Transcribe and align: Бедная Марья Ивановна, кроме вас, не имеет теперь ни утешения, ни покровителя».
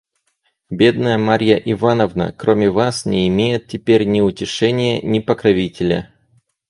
Бедная 0.71 1.19
Марья 1.19 1.57
Ивановна, 1.57 2.33
кроме 2.35 2.71
вас, 2.71 3.05
не 3.05 3.27
имеет 3.27 3.67
теперь 3.67 4.07
ни 4.07 4.19
утешения, 4.19 4.99
ни 5.03 5.19
покровителя». 5.19 6.11